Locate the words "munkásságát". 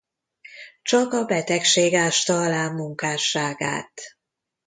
2.67-3.93